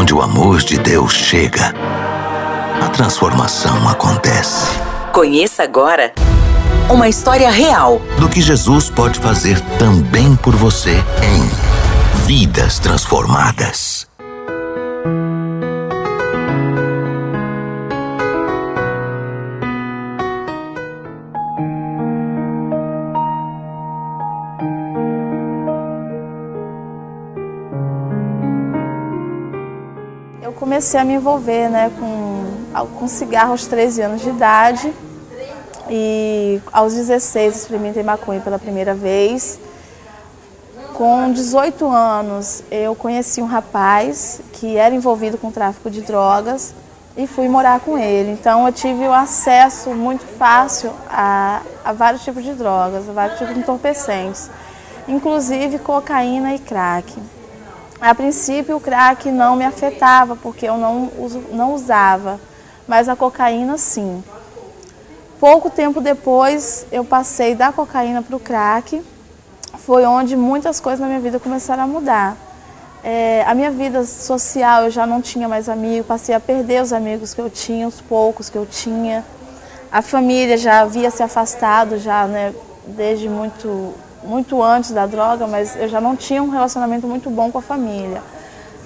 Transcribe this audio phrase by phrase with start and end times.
[0.00, 1.74] Onde o amor de Deus chega,
[2.82, 4.66] a transformação acontece.
[5.12, 6.14] Conheça agora
[6.88, 13.89] uma história real do que Jesus pode fazer também por você em Vidas Transformadas.
[30.80, 34.90] Comecei a me envolver né, com, com cigarro aos 13 anos de idade
[35.90, 39.60] e aos 16 experimentei maconha pela primeira vez.
[40.94, 46.72] Com 18 anos eu conheci um rapaz que era envolvido com tráfico de drogas
[47.14, 48.30] e fui morar com ele.
[48.30, 53.38] Então eu tive o acesso muito fácil a, a vários tipos de drogas, a vários
[53.38, 54.48] tipos de entorpecentes,
[55.06, 57.12] inclusive cocaína e crack.
[58.00, 61.10] A princípio o crack não me afetava porque eu não,
[61.52, 62.40] não usava,
[62.88, 64.24] mas a cocaína sim.
[65.38, 69.02] Pouco tempo depois eu passei da cocaína para o crack,
[69.78, 72.36] foi onde muitas coisas na minha vida começaram a mudar.
[73.04, 76.94] É, a minha vida social eu já não tinha mais amigos, passei a perder os
[76.94, 79.24] amigos que eu tinha, os poucos que eu tinha.
[79.92, 82.54] A família já havia se afastado já, né,
[82.86, 87.50] desde muito muito antes da droga, mas eu já não tinha um relacionamento muito bom
[87.50, 88.22] com a família.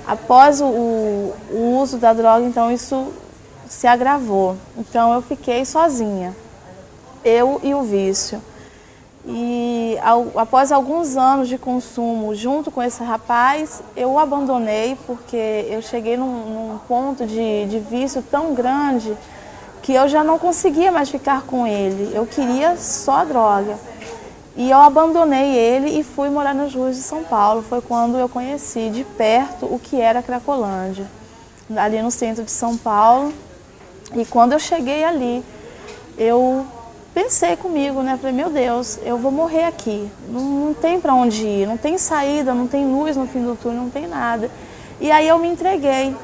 [0.07, 3.13] Após o, o, uso da droga, então isso
[3.67, 4.57] se agravou.
[4.77, 6.35] Então eu fiquei sozinha,
[7.25, 8.41] eu e o vício.
[9.27, 15.67] E ao, após alguns anos de consumo junto com esse rapaz, eu o abandonei porque
[15.71, 19.17] eu cheguei num, num ponto de, de vício tão grande
[19.81, 22.15] que eu já não conseguia mais ficar com ele.
[22.15, 23.77] Eu queria só droga.
[24.57, 27.63] E eu abandonei ele e fui morar nas ruas de São Paulo.
[27.63, 31.07] Foi quando eu conheci de perto o que era Cracolândia,
[31.77, 33.33] ali no centro de São Paulo.
[34.15, 35.45] E quando eu cheguei ali,
[36.17, 36.65] eu
[37.13, 38.17] pensei comigo, né?
[38.17, 40.09] Falei, meu Deus, eu vou morrer aqui.
[40.29, 43.57] Não, não tem para onde ir, não tem saída, não tem luz no fim do
[43.57, 44.49] túnel, não tem nada.
[45.01, 46.15] E aí eu me entreguei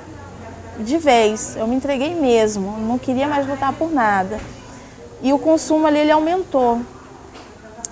[0.78, 4.38] de vez, eu me entreguei mesmo, não queria mais lutar por nada.
[5.20, 6.80] E o consumo ali ele aumentou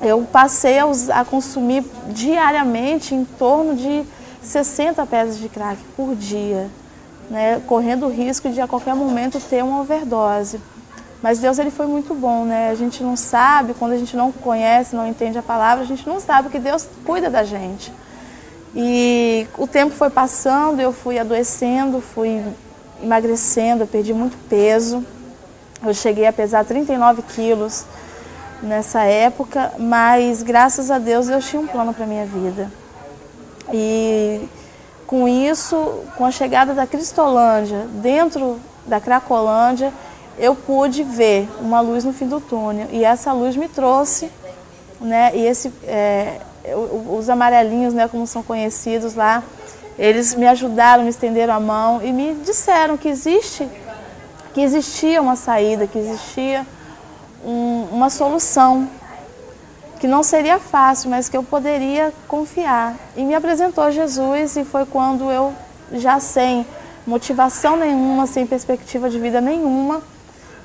[0.00, 4.04] eu passei a, usar, a, consumir diariamente em torno de
[4.42, 6.68] 60 pedras de crack por dia,
[7.28, 10.60] né, correndo o risco de a qualquer momento ter uma overdose.
[11.20, 12.70] Mas Deus ele foi muito bom, né?
[12.70, 16.06] A gente não sabe, quando a gente não conhece, não entende a palavra, a gente
[16.06, 17.92] não sabe que Deus cuida da gente.
[18.74, 22.40] E o tempo foi passando, eu fui adoecendo, fui
[23.02, 25.04] emagrecendo, eu perdi muito peso.
[25.84, 27.84] Eu cheguei a pesar 39 quilos
[28.62, 32.70] nessa época, mas graças a Deus Deus tinha um plano para minha vida.
[33.72, 34.40] E
[35.06, 39.92] com isso, com a chegada da Cristolândia dentro da Cracolândia,
[40.38, 44.30] eu pude ver uma luz no fim do túnel e essa luz me trouxe,
[45.00, 45.32] né?
[45.34, 46.40] E esse, é,
[47.10, 49.42] os amarelinhos, né, como são conhecidos lá,
[49.98, 53.68] eles me ajudaram, me estenderam a mão e me disseram que existe,
[54.54, 56.64] que existia uma saída, que existia
[57.44, 58.88] um, uma solução
[59.98, 62.94] que não seria fácil, mas que eu poderia confiar.
[63.16, 65.52] E me apresentou Jesus e foi quando eu,
[65.92, 66.66] já sem
[67.06, 70.02] motivação nenhuma, sem perspectiva de vida nenhuma,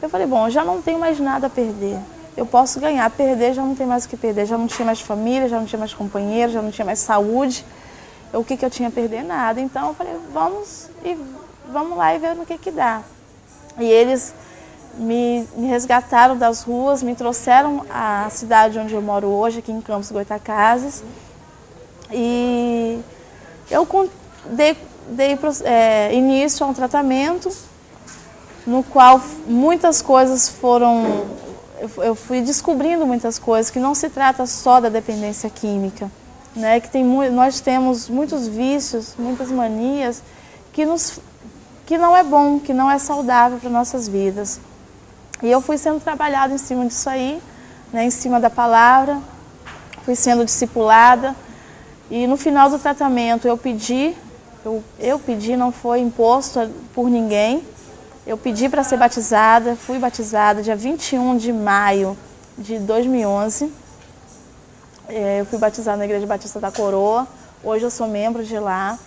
[0.01, 1.97] eu falei, bom, já não tenho mais nada a perder.
[2.35, 4.45] Eu posso ganhar, perder já não tem mais o que perder.
[4.45, 7.65] Já não tinha mais família, já não tinha mais companheiro, já não tinha mais saúde.
[8.33, 9.23] O que, que eu tinha a perder?
[9.23, 9.61] Nada.
[9.61, 11.17] Então eu falei, vamos e
[11.71, 13.01] vamos lá e ver no que que dá.
[13.79, 14.33] E eles
[14.97, 19.81] me, me, resgataram das ruas, me trouxeram à cidade onde eu moro hoje, aqui em
[19.81, 21.03] Campos Goitacazes.
[22.11, 22.99] E
[23.69, 23.87] eu
[24.45, 24.77] dei,
[25.09, 27.49] dei é, início a um tratamento
[28.65, 31.25] no qual muitas coisas foram.
[31.97, 36.09] Eu fui descobrindo muitas coisas, que não se trata só da dependência química,
[36.55, 36.79] né?
[36.79, 40.23] que tem, nós temos muitos vícios, muitas manias
[40.71, 41.19] que, nos,
[41.85, 44.61] que não é bom, que não é saudável para nossas vidas.
[45.43, 47.41] E eu fui sendo trabalhado em cima disso aí,
[47.91, 49.19] né, em cima da palavra,
[50.05, 51.35] fui sendo discipulada.
[52.09, 54.15] E no final do tratamento eu pedi,
[54.63, 57.61] eu, eu pedi, não foi imposto por ninguém,
[58.25, 62.17] eu pedi para ser batizada, fui batizada dia 21 de maio
[62.57, 63.69] de 2011.
[65.09, 67.27] É, eu fui batizada na Igreja Batista da Coroa,
[67.61, 68.97] hoje eu sou membro de lá.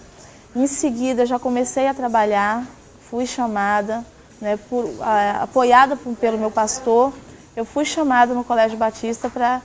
[0.54, 2.66] Em seguida já comecei a trabalhar,
[3.08, 4.04] fui chamada,
[4.40, 7.12] né, por, a, apoiada por, pelo meu pastor,
[7.54, 9.62] eu fui chamada no Colégio Batista para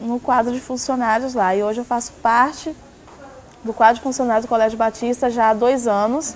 [0.00, 1.54] no quadro de funcionários lá.
[1.54, 2.74] E hoje eu faço parte
[3.62, 6.34] do quadro funcionário do Colégio Batista já há dois anos.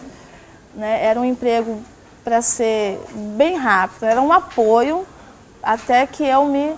[0.74, 1.04] Né?
[1.04, 1.82] Era um emprego
[2.22, 3.00] para ser
[3.36, 5.06] bem rápido, era um apoio
[5.62, 6.74] até que eu me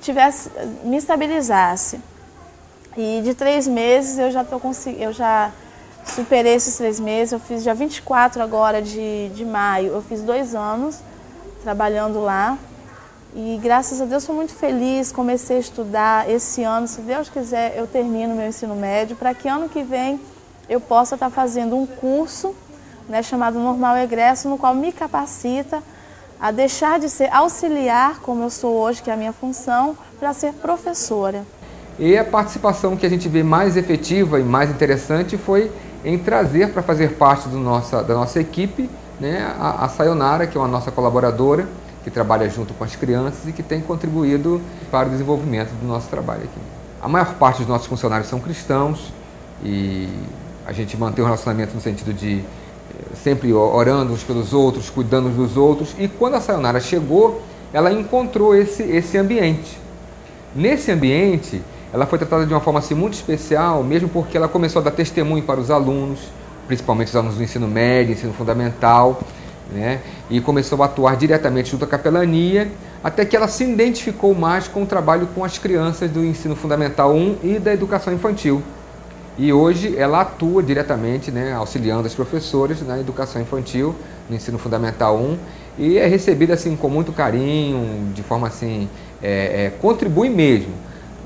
[0.00, 0.50] tivesse,
[0.84, 2.00] me estabilizasse.
[2.96, 4.60] E de três meses eu já tô
[4.98, 5.50] eu já
[6.04, 10.54] superei esses três meses, eu fiz dia 24 agora de, de maio, eu fiz dois
[10.54, 10.98] anos
[11.62, 12.58] trabalhando lá.
[13.34, 17.74] E graças a Deus sou muito feliz, comecei a estudar esse ano, se Deus quiser
[17.76, 20.20] eu termino meu ensino médio, para que ano que vem
[20.68, 22.54] eu possa estar fazendo um curso
[23.08, 25.82] né, chamado Normal Egresso, no qual me capacita
[26.38, 30.32] a deixar de ser auxiliar, como eu sou hoje, que é a minha função, para
[30.32, 31.46] ser professora.
[31.98, 35.70] E a participação que a gente vê mais efetiva e mais interessante foi
[36.04, 38.88] em trazer para fazer parte nossa, da nossa equipe
[39.20, 41.66] né, a, a Sayonara, que é uma nossa colaboradora,
[42.02, 44.60] que trabalha junto com as crianças e que tem contribuído
[44.90, 46.60] para o desenvolvimento do nosso trabalho aqui.
[47.00, 49.12] A maior parte dos nossos funcionários são cristãos
[49.62, 50.08] e
[50.66, 55.28] a gente mantém um relacionamento no sentido de eh, sempre orando uns pelos outros, cuidando
[55.28, 55.94] uns dos outros.
[55.98, 59.78] E quando a Sayonara chegou, ela encontrou esse, esse ambiente.
[60.54, 61.62] Nesse ambiente,
[61.92, 64.92] ela foi tratada de uma forma assim, muito especial, mesmo porque ela começou a dar
[64.92, 66.20] testemunho para os alunos,
[66.66, 69.20] principalmente os alunos do ensino médio, ensino fundamental,
[69.70, 70.00] né?
[70.30, 72.70] e começou a atuar diretamente junto à capelania,
[73.04, 77.12] até que ela se identificou mais com o trabalho com as crianças do ensino fundamental
[77.12, 78.62] 1 e da educação infantil.
[79.36, 83.94] E hoje ela atua diretamente, né, auxiliando as professoras na educação infantil,
[84.30, 85.38] no ensino fundamental 1,
[85.78, 88.88] e é recebida assim com muito carinho, de forma assim,
[89.22, 90.72] é, é, contribui mesmo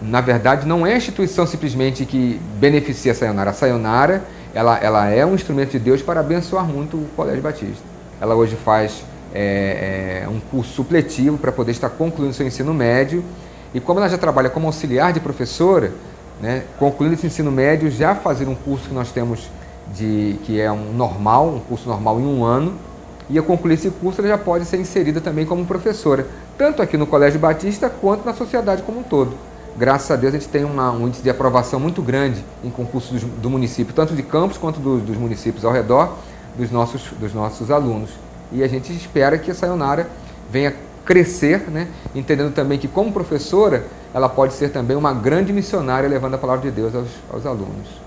[0.00, 3.50] na verdade, não é a instituição simplesmente que beneficia a Sayonara.
[3.50, 7.82] A Sayonara ela, ela é um instrumento de Deus para abençoar muito o Colégio Batista.
[8.20, 9.04] Ela hoje faz
[9.34, 13.24] é, é, um curso supletivo para poder estar concluindo seu ensino médio.
[13.74, 15.92] E como ela já trabalha como auxiliar de professora,
[16.40, 19.50] né, concluindo esse ensino médio, já fazer um curso que nós temos
[19.94, 22.74] de que é um normal, um curso normal em um ano,
[23.28, 26.26] e a concluir esse curso ela já pode ser inserida também como professora,
[26.56, 29.36] tanto aqui no Colégio Batista quanto na sociedade como um todo
[29.78, 33.20] graças a Deus, a gente tem uma, um índice de aprovação muito grande em concursos
[33.22, 36.14] do, do município, tanto de campos quanto do, dos municípios ao redor
[36.56, 38.10] dos nossos, dos nossos alunos.
[38.50, 40.08] E a gente espera que a Sayonara
[40.50, 40.74] venha
[41.04, 41.88] crescer, né?
[42.14, 46.62] entendendo também que, como professora, ela pode ser também uma grande missionária levando a palavra
[46.62, 48.06] de Deus aos, aos alunos.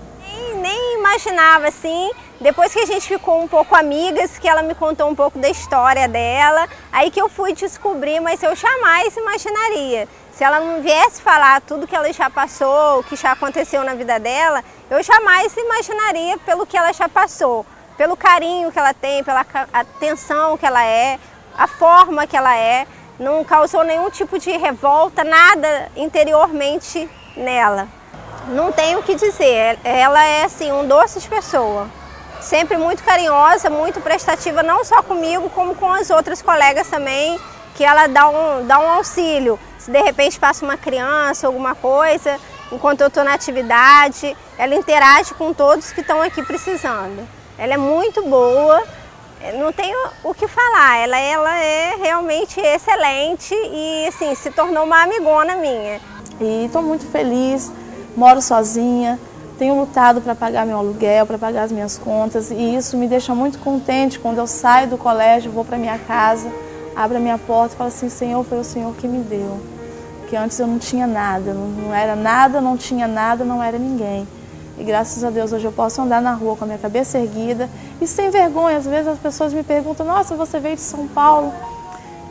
[1.10, 5.14] Imaginava assim, depois que a gente ficou um pouco amigas, que ela me contou um
[5.14, 10.06] pouco da história dela, aí que eu fui descobrir, mas eu jamais imaginaria
[10.40, 13.92] se ela não viesse falar tudo que ela já passou, o que já aconteceu na
[13.92, 17.66] vida dela, eu jamais imaginaria pelo que ela já passou,
[17.98, 21.18] pelo carinho que ela tem, pela atenção que ela é,
[21.58, 22.86] a forma que ela é,
[23.18, 27.06] não causou nenhum tipo de revolta, nada interiormente
[27.36, 27.86] nela.
[28.48, 31.86] Não tenho o que dizer, ela é assim um doce de pessoa.
[32.40, 37.38] Sempre muito carinhosa, muito prestativa, não só comigo, como com as outras colegas também,
[37.74, 42.38] que ela dá um, dá um auxílio se de repente passa uma criança, alguma coisa,
[42.70, 47.26] enquanto eu estou na atividade, ela interage com todos que estão aqui precisando.
[47.58, 48.82] Ela é muito boa,
[49.58, 55.02] não tenho o que falar, ela, ela é realmente excelente e assim, se tornou uma
[55.02, 55.98] amigona minha.
[56.38, 57.72] E estou muito feliz,
[58.14, 59.18] moro sozinha,
[59.58, 63.34] tenho lutado para pagar meu aluguel, para pagar as minhas contas e isso me deixa
[63.34, 66.50] muito contente quando eu saio do colégio, vou para minha casa
[66.94, 69.58] abre a minha porta e fala assim, Senhor, foi o Senhor que me deu.
[70.28, 73.78] Que antes eu não tinha nada, não, não era nada, não tinha nada, não era
[73.78, 74.26] ninguém.
[74.78, 77.68] E graças a Deus hoje eu posso andar na rua com a minha cabeça erguida
[78.00, 78.78] e sem vergonha.
[78.78, 81.52] Às vezes as pessoas me perguntam, nossa, você veio de São Paulo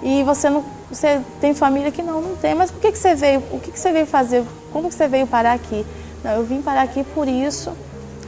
[0.02, 2.56] e você não você tem família que não, não tem.
[2.56, 3.44] Mas por que, que você veio?
[3.52, 4.44] O que, que você veio fazer?
[4.74, 5.86] Como que você veio parar aqui?
[6.24, 7.72] Não, eu vim parar aqui por isso.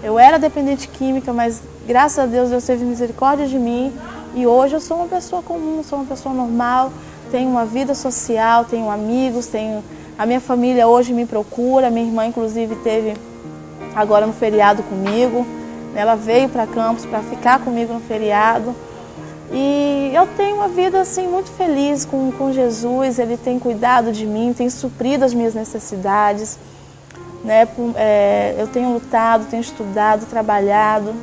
[0.04, 3.92] Eu era dependente química, mas graças a Deus Deus teve misericórdia de mim
[4.34, 6.92] e hoje eu sou uma pessoa comum, sou uma pessoa normal,
[7.32, 9.84] tenho uma vida social, tenho amigos, tenho
[10.18, 13.16] a minha família hoje me procura, minha irmã inclusive teve
[13.96, 15.46] agora no feriado comigo,
[15.96, 18.76] ela veio para Campos para ficar comigo no feriado.
[19.54, 24.26] E eu tenho uma vida assim muito feliz com, com Jesus, ele tem cuidado de
[24.26, 26.58] mim, tem suprido as minhas necessidades.
[27.44, 27.68] Né?
[27.96, 31.14] É, eu tenho lutado, tenho estudado, trabalhado.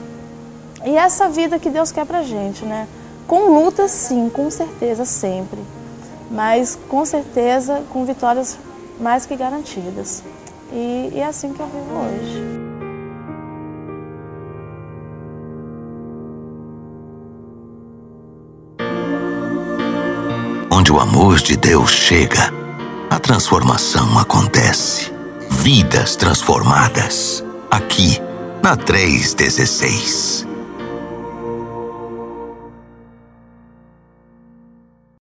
[0.84, 2.86] E essa vida que Deus quer pra gente, né?
[3.28, 5.60] Com lutas, sim, com certeza, sempre.
[6.30, 8.58] Mas com certeza com vitórias
[8.98, 10.24] mais que garantidas.
[10.72, 12.58] E, e é assim que eu vivo hoje.
[20.72, 22.50] Onde o amor de Deus chega,
[23.10, 25.12] a transformação acontece.
[25.50, 27.44] Vidas transformadas.
[27.70, 28.22] Aqui
[28.62, 30.47] na 316.